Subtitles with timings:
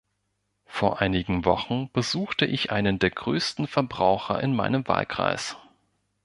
[0.65, 5.57] Vor einigen Wochen besuchte ich einen der größten Verbraucher in meinem Wahlkreis.